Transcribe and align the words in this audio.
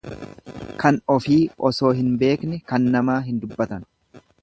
Kan 0.83 0.97
ofii 1.17 1.37
osoo 1.71 1.93
hin 2.01 2.09
beekne 2.25 2.61
kan 2.73 2.91
namaa 2.97 3.23
hin 3.31 3.41
dubbatan. 3.47 3.89